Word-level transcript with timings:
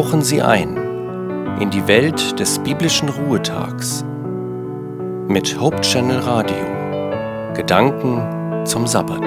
tauchen 0.00 0.22
Sie 0.22 0.40
ein 0.40 0.78
in 1.60 1.68
die 1.68 1.86
Welt 1.86 2.40
des 2.40 2.58
biblischen 2.60 3.10
Ruhetags 3.10 4.02
mit 5.28 5.60
Hope 5.60 5.78
Channel 5.82 6.20
Radio. 6.20 7.52
Gedanken 7.52 8.64
zum 8.64 8.86
Sabbat. 8.86 9.20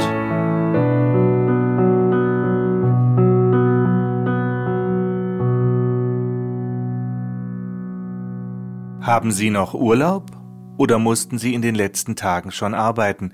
Haben 9.05 9.31
Sie 9.31 9.51
noch 9.51 9.75
Urlaub 9.75 10.31
oder 10.77 10.97
mussten 10.97 11.37
Sie 11.37 11.53
in 11.53 11.61
den 11.61 11.75
letzten 11.75 12.15
Tagen 12.15 12.49
schon 12.49 12.73
arbeiten? 12.73 13.33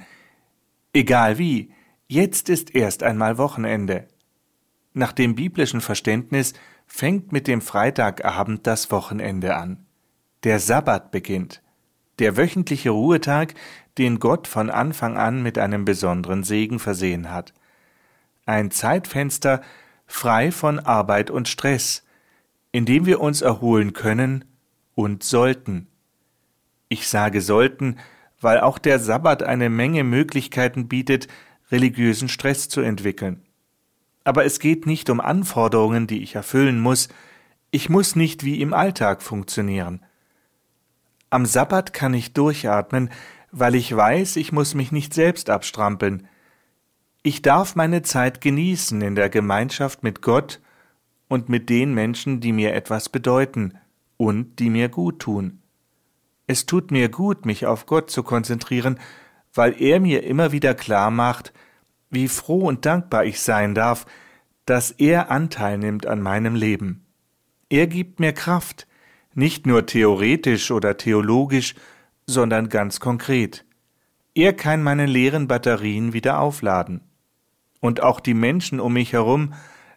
Egal 0.92 1.38
wie, 1.38 1.72
jetzt 2.06 2.50
ist 2.50 2.76
erst 2.76 3.02
einmal 3.02 3.38
Wochenende. 3.38 4.10
Nach 4.94 5.12
dem 5.12 5.36
biblischen 5.36 5.82
Verständnis 5.82 6.54
fängt 6.88 7.32
mit 7.32 7.48
dem 7.48 7.62
Freitagabend 7.62 8.66
das 8.66 8.92
Wochenende 8.92 9.56
an. 9.56 9.86
Der 10.44 10.60
Sabbat 10.60 11.12
beginnt, 11.12 11.62
der 12.20 12.38
wöchentliche 12.38 12.90
Ruhetag, 12.90 13.54
den 13.98 14.20
Gott 14.20 14.48
von 14.48 14.70
Anfang 14.70 15.18
an 15.18 15.44
mit 15.44 15.58
einem 15.58 15.86
besonderen 15.86 16.44
Segen 16.44 16.80
versehen 16.80 17.32
hat. 17.32 17.54
Ein 18.46 18.72
Zeitfenster 18.72 19.62
frei 20.08 20.52
von 20.52 20.80
Arbeit 20.80 21.30
und 21.30 21.48
Stress, 21.48 22.04
in 22.72 22.86
dem 22.86 23.06
wir 23.06 23.22
uns 23.22 23.42
erholen 23.42 23.94
können 23.94 24.46
und 24.96 25.24
sollten. 25.24 25.88
Ich 26.88 27.08
sage 27.08 27.42
sollten, 27.42 27.98
weil 28.42 28.60
auch 28.60 28.80
der 28.80 29.00
Sabbat 29.00 29.44
eine 29.44 29.70
Menge 29.70 30.04
Möglichkeiten 30.04 30.88
bietet, 30.88 31.28
religiösen 31.72 32.30
Stress 32.30 32.70
zu 32.70 32.82
entwickeln. 32.82 33.46
Aber 34.24 34.46
es 34.46 34.60
geht 34.60 34.86
nicht 34.86 35.10
um 35.10 35.20
Anforderungen, 35.20 36.08
die 36.08 36.22
ich 36.22 36.36
erfüllen 36.36 36.80
muss, 36.80 37.10
ich 37.72 37.90
muss 37.90 38.16
nicht 38.16 38.44
wie 38.44 38.62
im 38.62 38.74
Alltag 38.74 39.22
funktionieren. 39.22 40.04
Am 41.30 41.46
Sabbat 41.46 41.94
kann 41.94 42.14
ich 42.16 42.34
durchatmen, 42.34 43.12
weil 43.52 43.76
ich 43.76 43.96
weiß, 43.96 44.38
ich 44.38 44.52
muss 44.52 44.74
mich 44.74 44.92
nicht 44.92 45.14
selbst 45.14 45.50
abstrampeln. 45.50 46.28
Ich 47.22 47.42
darf 47.42 47.76
meine 47.76 48.02
Zeit 48.02 48.42
genießen 48.42 49.02
in 49.02 49.16
der 49.16 49.30
Gemeinschaft 49.30 50.04
mit 50.04 50.22
Gott 50.22 50.60
und 51.28 51.50
mit 51.50 51.70
den 51.70 51.94
Menschen, 51.94 52.40
die 52.40 52.54
mir 52.54 52.74
etwas 52.74 53.10
bedeuten 53.10 53.78
und 54.18 54.60
die 54.60 54.70
mir 54.70 54.90
gut 54.90 55.20
tun. 55.20 55.62
Es 56.48 56.66
tut 56.66 56.90
mir 56.90 57.10
gut, 57.10 57.46
mich 57.46 57.68
auf 57.68 57.86
Gott 57.86 58.10
zu 58.10 58.24
konzentrieren, 58.24 59.00
weil 59.54 59.80
er 59.80 60.00
mir 60.00 60.24
immer 60.24 60.52
wieder 60.52 60.74
klar 60.74 61.12
macht, 61.12 61.54
wie 62.10 62.28
froh 62.28 62.68
und 62.68 62.86
dankbar 62.86 63.26
ich 63.26 63.42
sein 63.42 63.76
darf, 63.76 64.06
dass 64.66 64.92
er 64.92 65.32
Anteil 65.32 65.78
nimmt 65.78 66.06
an 66.06 66.22
meinem 66.22 66.56
Leben. 66.56 67.06
Er 67.70 67.88
gibt 67.88 68.20
mir 68.20 68.34
Kraft, 68.34 68.88
nicht 69.34 69.66
nur 69.66 69.86
theoretisch 69.86 70.72
oder 70.72 70.98
theologisch, 70.98 71.76
sondern 72.26 72.70
ganz 72.70 73.00
konkret. 73.00 73.66
Er 74.36 74.54
kann 74.54 74.84
meine 74.84 75.06
leeren 75.06 75.48
Batterien 75.48 76.14
wieder 76.14 76.40
aufladen. 76.40 77.02
Und 77.80 78.04
auch 78.04 78.20
die 78.20 78.34
Menschen 78.34 78.80
um 78.80 78.94
mich 78.94 79.14
herum 79.14 79.54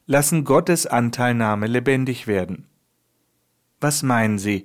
lassen 0.06 0.44
Gottes 0.44 0.86
Anteilnahme 0.86 1.66
lebendig 1.66 2.26
werden. 2.26 2.66
Was 3.80 4.02
meinen 4.02 4.38
Sie, 4.38 4.64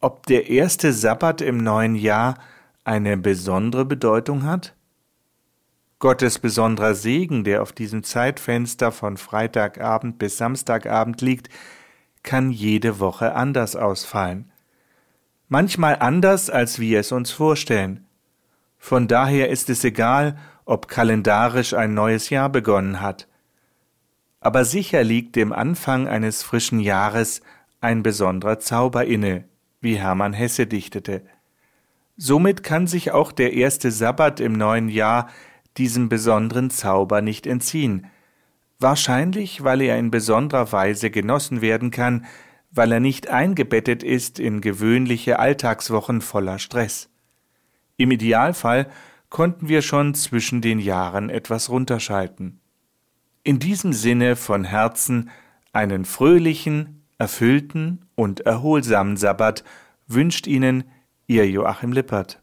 ob 0.00 0.26
der 0.26 0.48
erste 0.48 0.92
Sabbat 0.92 1.40
im 1.40 1.58
neuen 1.58 1.94
Jahr 1.94 2.38
eine 2.84 3.16
besondere 3.16 3.84
Bedeutung 3.84 4.44
hat? 4.44 4.75
Gottes 5.98 6.38
besonderer 6.38 6.94
Segen, 6.94 7.42
der 7.42 7.62
auf 7.62 7.72
diesem 7.72 8.02
Zeitfenster 8.02 8.92
von 8.92 9.16
Freitagabend 9.16 10.18
bis 10.18 10.36
Samstagabend 10.36 11.22
liegt, 11.22 11.48
kann 12.22 12.50
jede 12.50 13.00
Woche 13.00 13.34
anders 13.34 13.76
ausfallen. 13.76 14.52
Manchmal 15.48 15.96
anders, 16.00 16.50
als 16.50 16.80
wir 16.80 17.00
es 17.00 17.12
uns 17.12 17.30
vorstellen. 17.30 18.04
Von 18.78 19.08
daher 19.08 19.48
ist 19.48 19.70
es 19.70 19.84
egal, 19.84 20.36
ob 20.64 20.88
kalendarisch 20.88 21.72
ein 21.72 21.94
neues 21.94 22.28
Jahr 22.28 22.50
begonnen 22.50 23.00
hat. 23.00 23.26
Aber 24.40 24.64
sicher 24.64 25.02
liegt 25.02 25.34
dem 25.34 25.52
Anfang 25.52 26.08
eines 26.08 26.42
frischen 26.42 26.80
Jahres 26.80 27.40
ein 27.80 28.02
besonderer 28.02 28.58
Zauber 28.58 29.06
inne, 29.06 29.44
wie 29.80 29.96
Hermann 29.96 30.32
Hesse 30.32 30.66
dichtete. 30.66 31.22
Somit 32.16 32.62
kann 32.62 32.86
sich 32.86 33.12
auch 33.12 33.32
der 33.32 33.52
erste 33.52 33.90
Sabbat 33.90 34.40
im 34.40 34.52
neuen 34.52 34.88
Jahr 34.88 35.28
diesem 35.78 36.08
besonderen 36.08 36.70
Zauber 36.70 37.22
nicht 37.22 37.46
entziehen, 37.46 38.06
wahrscheinlich 38.78 39.64
weil 39.64 39.80
er 39.80 39.98
in 39.98 40.10
besonderer 40.10 40.72
Weise 40.72 41.10
genossen 41.10 41.60
werden 41.60 41.90
kann, 41.90 42.26
weil 42.70 42.92
er 42.92 43.00
nicht 43.00 43.28
eingebettet 43.28 44.02
ist 44.02 44.38
in 44.38 44.60
gewöhnliche 44.60 45.38
Alltagswochen 45.38 46.20
voller 46.20 46.58
Stress. 46.58 47.08
Im 47.96 48.10
Idealfall 48.10 48.88
konnten 49.30 49.68
wir 49.68 49.82
schon 49.82 50.14
zwischen 50.14 50.60
den 50.60 50.78
Jahren 50.78 51.30
etwas 51.30 51.70
runterschalten. 51.70 52.60
In 53.42 53.58
diesem 53.58 53.92
Sinne 53.92 54.36
von 54.36 54.64
Herzen 54.64 55.30
einen 55.72 56.04
fröhlichen, 56.04 57.04
erfüllten 57.18 58.06
und 58.14 58.40
erholsamen 58.40 59.16
Sabbat 59.16 59.64
wünscht 60.06 60.46
Ihnen 60.46 60.84
Ihr 61.26 61.48
Joachim 61.48 61.92
Lippert. 61.92 62.42